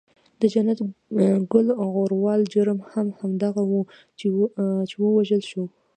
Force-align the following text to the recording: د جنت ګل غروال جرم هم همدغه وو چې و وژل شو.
د 0.39 0.41
جنت 0.53 0.79
ګل 1.51 1.67
غروال 1.93 2.41
جرم 2.53 2.79
هم 2.91 3.07
همدغه 3.19 3.63
وو 3.69 3.81
چې 4.87 4.97
و 5.01 5.03
وژل 5.17 5.41
شو. 5.49 5.63